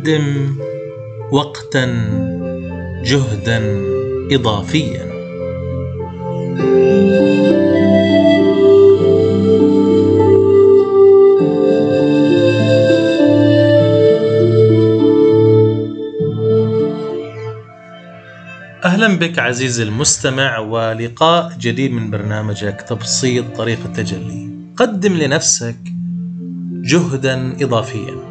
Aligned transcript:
قدم 0.00 0.56
وقتا 1.32 1.86
جهدا 3.04 3.58
إضافيا. 4.32 5.10
أهلا 18.84 19.18
بك 19.18 19.38
عزيزي 19.38 19.82
المستمع 19.82 20.58
ولقاء 20.58 21.52
جديد 21.58 21.92
من 21.92 22.10
برنامجك 22.10 22.84
تبسيط 22.88 23.44
طريق 23.56 23.78
التجلي. 23.84 24.50
قدم 24.76 25.12
لنفسك 25.12 25.78
جهدا 26.82 27.56
إضافيا. 27.62 28.29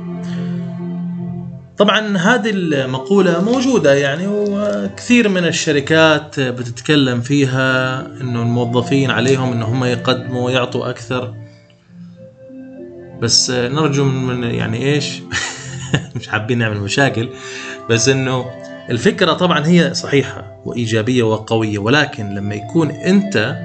طبعا 1.79 2.17
هذه 2.17 2.49
المقولة 2.53 3.41
موجودة 3.41 3.93
يعني 3.93 4.27
وكثير 4.27 5.29
من 5.29 5.45
الشركات 5.45 6.39
بتتكلم 6.39 7.21
فيها 7.21 7.99
إنه 8.21 8.41
الموظفين 8.41 9.11
عليهم 9.11 9.52
إن 9.52 9.61
هم 9.61 9.83
يقدموا 9.83 10.45
ويعطوا 10.45 10.89
أكثر. 10.89 11.33
بس 13.21 13.50
نرجو 13.52 14.03
من 14.03 14.44
يعني 14.44 14.94
إيش؟ 14.94 15.22
مش 16.16 16.27
حابين 16.27 16.57
نعمل 16.57 16.77
مشاكل. 16.77 17.30
بس 17.89 18.09
إنه 18.09 18.45
الفكرة 18.89 19.33
طبعا 19.33 19.67
هي 19.67 19.94
صحيحة 19.94 20.61
وإيجابية 20.66 21.23
وقوية 21.23 21.80
ولكن 21.80 22.30
لما 22.30 22.55
يكون 22.55 22.91
أنت 22.91 23.57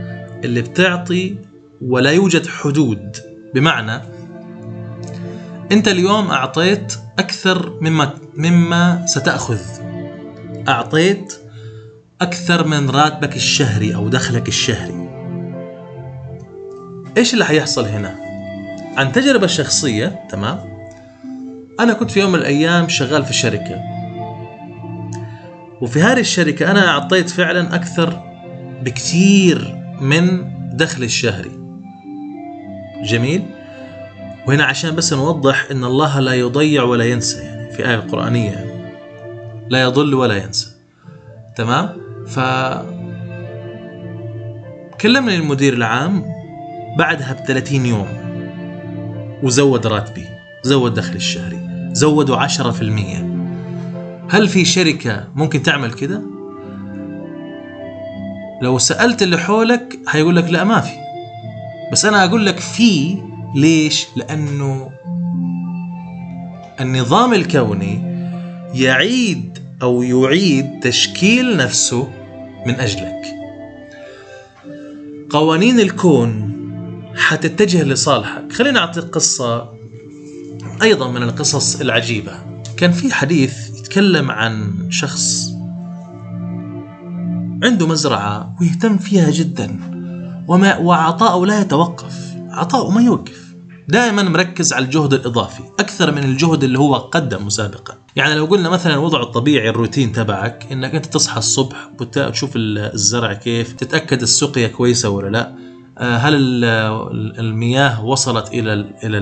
اللي 0.44 0.62
بتعطي 0.62 1.36
ولا 1.82 2.10
يوجد 2.10 2.46
حدود 2.46 3.16
بمعنى 3.54 4.02
أنت 5.72 5.88
اليوم 5.88 6.30
أعطيت 6.30 6.94
أكثر 7.18 7.78
مما 7.80 8.10
مما 8.36 9.06
ستأخذ. 9.06 9.60
أعطيت 10.68 11.34
أكثر 12.20 12.66
من 12.66 12.90
راتبك 12.90 13.36
الشهري 13.36 13.94
أو 13.94 14.08
دخلك 14.08 14.48
الشهري. 14.48 15.08
إيش 17.16 17.34
اللي 17.34 17.44
حيحصل 17.44 17.84
هنا؟ 17.84 18.16
عن 18.96 19.12
تجربة 19.12 19.46
شخصية 19.46 20.26
تمام؟ 20.30 20.58
أنا 21.80 21.92
كنت 21.92 22.10
في 22.10 22.20
يوم 22.20 22.32
من 22.32 22.38
الأيام 22.38 22.88
شغال 22.88 23.24
في 23.24 23.32
شركة. 23.32 23.80
وفي 25.80 26.02
هذه 26.02 26.20
الشركة 26.20 26.70
أنا 26.70 26.88
أعطيت 26.88 27.30
فعلا 27.30 27.74
أكثر 27.74 28.22
بكثير 28.82 29.84
من 30.00 30.50
دخلي 30.76 31.06
الشهري. 31.06 31.50
جميل؟ 33.04 33.53
وهنا 34.46 34.64
عشان 34.64 34.94
بس 34.94 35.12
نوضح 35.12 35.66
إن 35.70 35.84
الله 35.84 36.20
لا 36.20 36.34
يضيع 36.34 36.82
ولا 36.82 37.04
ينسى 37.04 37.38
يعني 37.42 37.72
في 37.72 37.88
آية 37.88 37.96
قرآنية 37.96 38.50
يعني. 38.50 38.94
لا 39.68 39.82
يضل 39.82 40.14
ولا 40.14 40.44
ينسى. 40.44 40.68
تمام؟ 41.56 41.88
ف 42.26 42.40
كلمني 45.00 45.36
المدير 45.36 45.72
العام 45.74 46.24
بعدها 46.98 47.32
ب 47.32 47.46
30 47.46 47.86
يوم. 47.86 48.08
وزود 49.42 49.86
راتبي 49.86 50.24
زود 50.62 50.94
دخلي 50.94 51.16
الشهري 51.16 51.88
زودوا 51.92 52.36
10% 52.36 52.50
هل 54.30 54.48
في 54.48 54.64
شركة 54.64 55.28
ممكن 55.34 55.62
تعمل 55.62 55.92
كده؟ 55.92 56.22
لو 58.62 58.78
سألت 58.78 59.22
اللي 59.22 59.38
حولك 59.38 59.98
هيقول 60.08 60.36
لك 60.36 60.44
لا 60.50 60.64
ما 60.64 60.80
في. 60.80 60.92
بس 61.92 62.04
أنا 62.04 62.24
أقول 62.24 62.46
لك 62.46 62.58
في 62.58 63.16
ليش؟ 63.54 64.06
لأنه 64.16 64.90
النظام 66.80 67.34
الكوني 67.34 68.14
يعيد 68.74 69.58
أو 69.82 70.02
يعيد 70.02 70.80
تشكيل 70.82 71.56
نفسه 71.56 72.08
من 72.66 72.80
أجلك. 72.80 73.24
قوانين 75.30 75.80
الكون 75.80 76.54
حتتجه 77.16 77.82
لصالحك. 77.82 78.52
خلينا 78.52 78.80
أعطيك 78.80 79.04
قصة 79.04 79.70
أيضا 80.82 81.10
من 81.10 81.22
القصص 81.22 81.80
العجيبة. 81.80 82.32
كان 82.76 82.92
في 82.92 83.14
حديث 83.14 83.70
يتكلم 83.78 84.30
عن 84.30 84.74
شخص 84.90 85.50
عنده 87.62 87.86
مزرعة 87.86 88.56
ويهتم 88.60 88.98
فيها 88.98 89.30
جدا 89.30 89.78
وما 90.48 90.78
وعطاؤه 90.78 91.46
لا 91.46 91.60
يتوقف 91.60 92.34
عطاؤه 92.50 92.90
ما 92.90 93.02
يوقف. 93.02 93.43
دائما 93.88 94.22
مركز 94.22 94.72
على 94.72 94.84
الجهد 94.84 95.14
الإضافي 95.14 95.62
أكثر 95.80 96.12
من 96.12 96.24
الجهد 96.24 96.64
اللي 96.64 96.78
هو 96.78 96.94
قدم 96.94 97.46
مسابقا 97.46 97.94
يعني 98.16 98.34
لو 98.34 98.44
قلنا 98.44 98.68
مثلا 98.68 98.94
الوضع 98.94 99.22
الطبيعي 99.22 99.68
الروتين 99.68 100.12
تبعك 100.12 100.66
إنك 100.72 100.94
أنت 100.94 101.06
تصحى 101.06 101.38
الصبح 101.38 101.90
تشوف 102.12 102.52
الزرع 102.56 103.32
كيف 103.32 103.72
تتأكد 103.72 104.22
السقية 104.22 104.66
كويسة 104.66 105.08
ولا 105.08 105.28
لا 105.28 105.54
آه، 105.98 106.16
هل 106.16 106.64
المياه 107.38 108.04
وصلت 108.04 108.48
إلى 108.48 108.72
إلى 108.72 109.18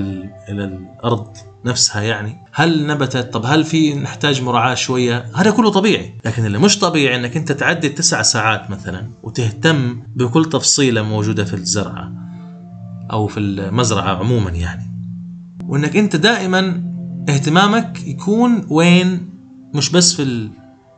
إلى 0.49 0.65
الأرض 0.65 1.27
نفسها 1.65 2.03
يعني؟ 2.03 2.39
هل 2.53 2.87
نبتت؟ 2.87 3.33
طب 3.33 3.47
هل 3.47 3.65
في 3.65 3.95
نحتاج 3.95 4.43
مراعاة 4.43 4.75
شوية؟ 4.75 5.27
هذا 5.35 5.51
كله 5.51 5.71
طبيعي. 5.71 6.15
لكن 6.25 6.47
اللي 6.47 6.59
مش 6.59 6.79
طبيعي 6.79 7.17
إنك 7.17 7.37
أنت 7.37 7.53
تعدي 7.53 7.89
تسع 7.89 8.23
ساعات 8.23 8.71
مثلا 8.71 9.07
وتهتم 9.23 10.03
بكل 10.17 10.45
تفصيلة 10.45 11.03
موجودة 11.03 11.45
في 11.45 11.55
الزرعة. 11.55 12.22
أو 13.13 13.27
في 13.27 13.41
المزرعة 13.41 14.17
عموما 14.19 14.51
يعني. 14.51 14.91
وإنك 15.65 15.97
أنت 15.97 16.17
دائما 16.17 16.83
اهتمامك 17.29 18.07
يكون 18.07 18.67
وين؟ 18.69 19.29
مش 19.75 19.91
بس 19.91 20.15
في 20.15 20.51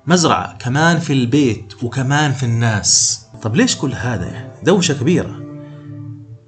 المزرعة 0.06 0.58
كمان 0.58 0.98
في 0.98 1.12
البيت 1.12 1.74
وكمان 1.82 2.32
في 2.32 2.46
الناس. 2.46 3.20
طب 3.42 3.56
ليش 3.56 3.76
كل 3.76 3.92
هذا 3.92 4.26
يعني؟ 4.26 4.50
دوشة 4.64 4.94
كبيرة. 5.00 5.44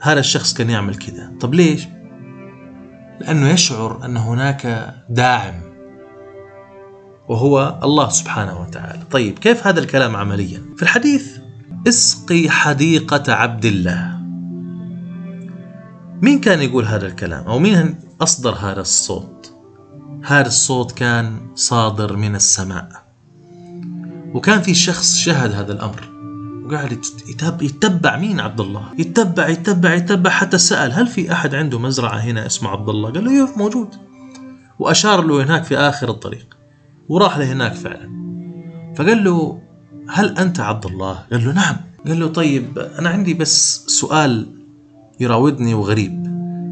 هذا 0.02 0.20
الشخص 0.20 0.54
كان 0.54 0.70
يعمل 0.70 0.96
كذا 0.96 1.32
طب 1.40 1.54
ليش؟ 1.54 1.88
لأنه 3.20 3.48
يشعر 3.48 4.04
أن 4.04 4.16
هناك 4.16 4.94
داعم 5.10 5.54
وهو 7.28 7.80
الله 7.82 8.08
سبحانه 8.08 8.60
وتعالى. 8.60 9.02
طيب 9.10 9.38
كيف 9.38 9.66
هذا 9.66 9.80
الكلام 9.80 10.16
عمليا؟ 10.16 10.62
في 10.76 10.82
الحديث 10.82 11.38
اسقي 11.88 12.50
حديقة 12.50 13.32
عبد 13.32 13.64
الله. 13.64 14.15
مين 16.22 16.40
كان 16.40 16.62
يقول 16.62 16.84
هذا 16.84 17.06
الكلام؟ 17.06 17.46
أو 17.46 17.58
مين 17.58 17.94
أصدر 18.20 18.54
هذا 18.54 18.80
الصوت؟ 18.80 19.52
هذا 20.24 20.46
الصوت 20.46 20.92
كان 20.92 21.40
صادر 21.54 22.16
من 22.16 22.34
السماء. 22.34 22.88
وكان 24.34 24.62
في 24.62 24.74
شخص 24.74 25.16
شهد 25.16 25.52
هذا 25.52 25.72
الأمر. 25.72 26.08
وقاعد 26.64 26.98
يتبع 27.62 28.16
مين؟ 28.16 28.40
عبد 28.40 28.60
الله. 28.60 28.84
يتبع 28.98 29.48
يتبع 29.48 29.94
يتبع 29.94 30.30
حتى 30.30 30.58
سأل 30.58 30.92
هل 30.92 31.06
في 31.06 31.32
أحد 31.32 31.54
عنده 31.54 31.78
مزرعة 31.78 32.18
هنا 32.18 32.46
اسمه 32.46 32.70
عبد 32.70 32.88
الله؟ 32.88 33.10
قال 33.10 33.24
له 33.24 33.30
أيوه 33.30 33.58
موجود. 33.58 33.88
وأشار 34.78 35.24
له 35.24 35.44
هناك 35.44 35.64
في 35.64 35.76
آخر 35.76 36.10
الطريق. 36.10 36.56
وراح 37.08 37.38
لهناك 37.38 37.74
فعلا. 37.74 38.10
فقال 38.96 39.24
له 39.24 39.62
هل 40.08 40.38
أنت 40.38 40.60
عبد 40.60 40.86
الله؟ 40.86 41.14
قال 41.32 41.44
له 41.44 41.52
نعم. 41.52 41.76
قال 42.06 42.20
له 42.20 42.26
طيب 42.26 42.78
أنا 42.78 43.08
عندي 43.08 43.34
بس 43.34 43.84
سؤال 43.86 44.55
يراودني 45.20 45.74
وغريب. 45.74 46.24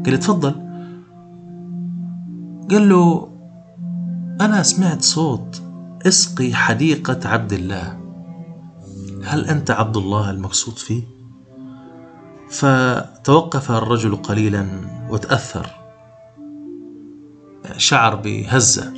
قال 0.05 0.11
لي 0.13 0.17
تفضل. 0.17 0.55
قال 2.71 2.89
له 2.89 3.29
أنا 4.41 4.63
سمعت 4.63 5.01
صوت 5.01 5.61
اسقي 6.07 6.53
حديقة 6.53 7.29
عبد 7.29 7.53
الله. 7.53 7.99
هل 9.25 9.45
أنت 9.45 9.71
عبد 9.71 9.97
الله 9.97 10.31
المقصود 10.31 10.77
فيه؟ 10.77 11.03
فتوقف 12.49 13.71
الرجل 13.71 14.15
قليلا 14.15 14.67
وتأثر. 15.09 15.67
شعر 17.77 18.15
بهزة. 18.15 18.93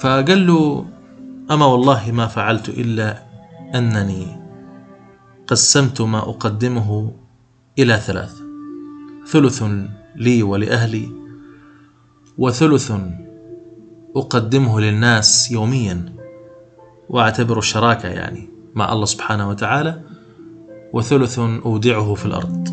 فقال 0.00 0.46
له 0.46 0.86
أما 1.50 1.66
والله 1.66 2.12
ما 2.12 2.26
فعلت 2.26 2.68
إلا 2.68 3.22
أنني 3.74 4.40
قسمت 5.46 6.00
ما 6.00 6.18
أقدمه 6.18 7.12
إلى 7.78 7.96
ثلاث. 7.96 8.37
ثلث 9.30 9.64
لي 10.16 10.42
ولأهلي 10.42 11.08
وثلث 12.38 12.92
أقدمه 14.16 14.80
للناس 14.80 15.50
يوميا 15.50 16.12
وأعتبره 17.08 17.60
شراكة 17.60 18.08
يعني 18.08 18.48
مع 18.74 18.92
الله 18.92 19.04
سبحانه 19.04 19.48
وتعالى 19.48 20.00
وثلث 20.92 21.38
أودعه 21.38 22.14
في 22.14 22.26
الأرض. 22.26 22.68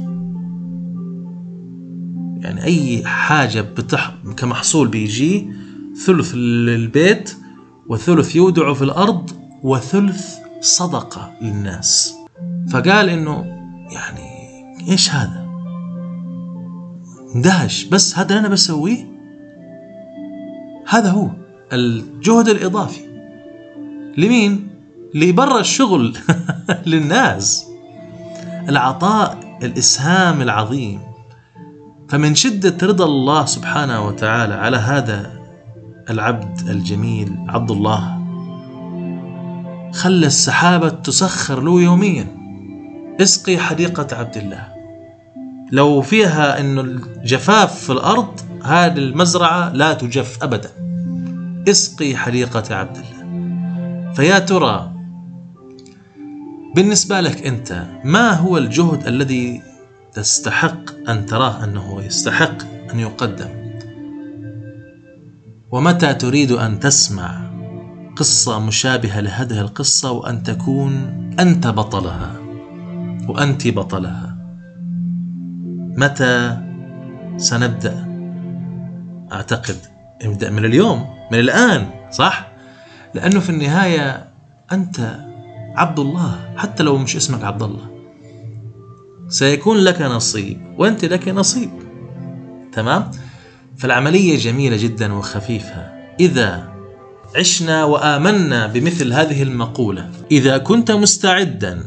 يعني 2.44 2.63
أي 2.63 3.06
حاجة 3.06 3.62
بتح... 3.62 4.16
كمحصول 4.38 4.88
بيجي 4.88 5.50
ثلث 6.06 6.36
للبيت 6.36 7.38
وثلث 7.88 8.36
يودع 8.36 8.74
في 8.74 8.81
الأرض 8.81 9.31
وثلث 9.63 10.36
صدقة 10.62 11.34
للناس. 11.42 12.16
فقال 12.69 13.10
إنه 13.10 13.46
يعني 13.92 14.30
إيش 14.92 15.10
هذا؟ 15.12 15.44
اندهش 17.36 17.84
بس 17.84 18.18
هذا 18.18 18.30
اللي 18.30 18.40
أنا 18.40 18.48
بسويه؟ 18.48 19.06
هذا 20.88 21.10
هو 21.10 21.30
الجهد 21.74 22.48
الإضافي. 22.48 23.02
لمين؟ 24.18 24.68
لبرا 25.14 25.60
الشغل 25.60 26.18
للناس. 26.86 27.66
العطاء 28.70 29.58
الإسهام 29.64 30.42
العظيم. 30.42 31.02
فمن 32.10 32.36
شدة 32.36 32.88
رضا 32.88 33.06
الله 33.06 33.46
سبحانه 33.46 34.08
وتعالى 34.08 34.54
على 34.54 34.78
هذا 34.78 35.31
العبد 36.10 36.70
الجميل 36.70 37.36
عبد 37.50 37.72
الله 37.72 38.22
خلى 39.94 40.28
السحابة 40.28 40.90
تسخر 40.90 41.62
له 41.62 41.81
يوميا. 41.81 42.28
اسقي 43.22 43.58
حديقة 43.58 44.18
عبد 44.18 44.38
الله. 44.38 44.75
لو 45.72 46.02
فيها 46.02 46.60
إنه 46.60 46.82
الجفاف 46.82 47.80
في 47.80 47.92
الأرض 47.92 48.40
هذه 48.64 48.98
المزرعة 48.98 49.70
لا 49.70 49.94
تجف 49.94 50.44
ابدا. 50.44 50.72
اسقي 51.70 52.16
حديقة 52.16 52.76
عبد 52.76 52.98
الله. 52.98 54.14
فيا 54.14 54.40
ترى 54.40 54.92
بالنسبة 56.76 57.22
لك 57.22 57.48
أنت 57.48 57.86
ما 58.04 58.34
هو 58.34 58.58
الجهد 58.58 59.08
الذي 59.08 59.62
تستحق 60.14 61.10
أن 61.10 61.26
تراه 61.26 61.64
أنه 61.64 62.04
يستحق 62.04 62.58
أن 62.94 63.00
يقدم؟ 63.00 63.50
ومتى 65.72 66.14
تريد 66.14 66.52
أن 66.52 66.80
تسمع 66.80 67.42
قصة 68.16 68.60
مشابهة 68.60 69.20
لهذه 69.20 69.62
القصة 69.62 70.12
وأن 70.12 70.44
تكون 70.44 70.94
أنت 71.40 71.68
بطلها 71.68 72.36
وأنت 73.28 73.68
بطلها؟ 73.68 74.35
متى 75.95 76.57
سنبدأ 77.38 78.06
أعتقد 79.31 79.77
نبدأ 80.25 80.50
من 80.50 80.65
اليوم 80.65 81.06
من 81.31 81.39
الآن 81.39 81.89
صح؟ 82.12 82.51
لأنه 83.13 83.39
في 83.39 83.50
النهاية 83.50 84.27
أنت 84.71 85.19
عبد 85.75 86.00
الله 86.00 86.53
حتى 86.57 86.83
لو 86.83 86.97
مش 86.97 87.15
اسمك 87.15 87.44
عبد 87.44 87.63
الله 87.63 87.95
سيكون 89.30 89.77
لك 89.77 90.01
نصيب 90.01 90.62
وأنت 90.77 91.06
لك 91.06 91.27
نصيب 91.27 91.71
تمام؟ 92.74 93.12
فالعملية 93.77 94.38
جميلة 94.38 94.77
جدا 94.77 95.13
وخفيفة 95.13 95.92
إذا 96.19 96.74
عشنا 97.36 97.83
وآمنا 97.83 98.68
بمثل 98.68 99.13
هذه 99.13 99.44
المقولة 99.44 100.09
إذا 100.31 100.57
كنت 100.57 100.92
مستعدا 100.92 101.83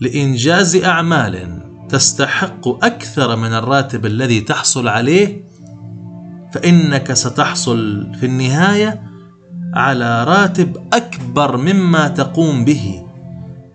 لإنجاز 0.00 0.76
أعمال 0.76 1.65
تستحق 1.88 2.84
أكثر 2.84 3.36
من 3.36 3.52
الراتب 3.52 4.06
الذي 4.06 4.40
تحصل 4.40 4.88
عليه 4.88 5.44
فإنك 6.52 7.12
ستحصل 7.12 8.06
في 8.20 8.26
النهاية 8.26 9.02
على 9.74 10.24
راتب 10.24 10.76
أكبر 10.92 11.56
مما 11.56 12.08
تقوم 12.08 12.64
به 12.64 13.02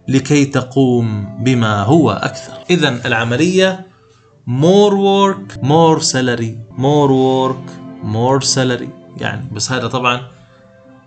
لكي 0.07 0.45
تقوم 0.45 1.37
بما 1.43 1.83
هو 1.83 2.11
أكثر. 2.11 2.53
اذا 2.69 2.99
العملية 3.05 3.85
more 4.47 4.93
work 4.93 5.61
more 5.61 6.01
salary. 6.01 6.55
More 6.77 7.11
work 7.11 7.65
more 8.03 8.41
salary. 8.55 8.89
يعني 9.17 9.41
بس 9.51 9.71
هذا 9.71 9.87
طبعا 9.87 10.21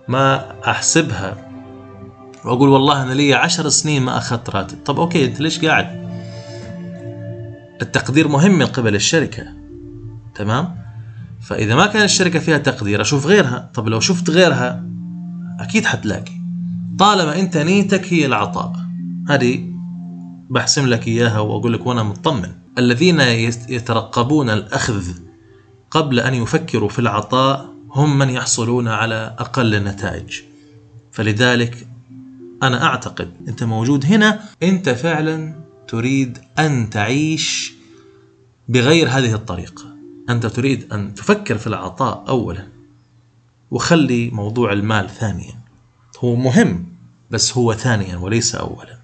ما 0.07 0.45
أحسبها. 0.67 1.37
وأقول 2.45 2.69
والله 2.69 3.03
أنا 3.03 3.13
لي 3.13 3.33
عشر 3.33 3.69
سنين 3.69 4.01
ما 4.01 4.17
أخذت 4.17 4.49
راتب. 4.49 4.77
طب 4.85 4.99
أوكي 4.99 5.25
أنت 5.25 5.39
ليش 5.39 5.65
قاعد؟ 5.65 6.04
التقدير 7.81 8.27
مهم 8.27 8.57
من 8.57 8.65
قبل 8.65 8.95
الشركة 8.95 9.43
تمام؟ 10.35 10.75
فإذا 11.41 11.75
ما 11.75 11.85
كان 11.85 12.03
الشركة 12.03 12.39
فيها 12.39 12.57
تقدير 12.57 13.01
أشوف 13.01 13.27
غيرها. 13.27 13.71
طب 13.73 13.87
لو 13.87 13.99
شفت 13.99 14.29
غيرها 14.29 14.83
أكيد 15.59 15.85
حتلاقي. 15.85 16.31
طالما 16.99 17.39
أنت 17.39 17.57
نيتك 17.57 18.13
هي 18.13 18.25
العطاء. 18.25 18.73
هذه 19.29 19.71
بحسم 20.49 20.87
لك 20.87 21.07
إياها 21.07 21.39
وأقول 21.39 21.73
لك 21.73 21.85
وأنا 21.85 22.03
مطمن. 22.03 22.51
الذين 22.77 23.19
يترقبون 23.69 24.49
الأخذ 24.49 25.03
قبل 25.91 26.19
أن 26.19 26.33
يفكروا 26.33 26.89
في 26.89 26.99
العطاء 26.99 27.69
هم 27.91 28.17
من 28.17 28.29
يحصلون 28.29 28.87
على 28.87 29.35
أقل 29.39 29.75
النتائج 29.75 30.41
فلذلك 31.11 31.87
أنا 32.63 32.83
أعتقد 32.83 33.31
أنت 33.47 33.63
موجود 33.63 34.05
هنا 34.05 34.39
أنت 34.63 34.89
فعلا 34.89 35.64
تريد 35.87 36.37
أن 36.59 36.89
تعيش 36.89 37.73
بغير 38.69 39.09
هذه 39.09 39.33
الطريقة. 39.33 39.95
أنت 40.29 40.45
تريد 40.45 40.93
أن 40.93 41.13
تفكر 41.13 41.57
في 41.57 41.67
العطاء 41.67 42.23
اولا 42.27 42.67
وخلي 43.71 44.29
موضوع 44.29 44.73
المال 44.73 45.09
ثانيا. 45.09 45.59
هو 46.19 46.35
مهم 46.35 46.85
بس 47.31 47.57
هو 47.57 47.73
ثانيا 47.73 48.17
وليس 48.17 48.55
اولا. 48.55 48.99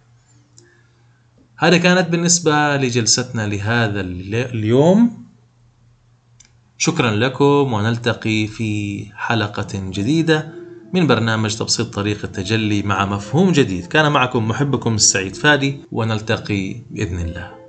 هذا 1.57 1.77
كانت 1.77 2.09
بالنسبة 2.09 2.77
لجلستنا 2.77 3.47
لهذا 3.47 4.01
اليوم. 4.01 5.25
شكرا 6.77 7.11
لكم 7.11 7.73
ونلتقي 7.73 8.47
في 8.47 9.05
حلقة 9.15 9.67
جديدة. 9.73 10.60
من 10.93 11.07
برنامج 11.07 11.55
تبسيط 11.55 11.93
طريق 11.93 12.19
التجلي 12.23 12.81
مع 12.81 13.05
مفهوم 13.05 13.51
جديد. 13.51 13.85
كان 13.85 14.11
معكم 14.11 14.47
محبكم 14.47 14.95
السعيد 14.95 15.35
فادي 15.35 15.77
ونلتقي 15.91 16.75
بإذن 16.91 17.19
الله. 17.19 17.60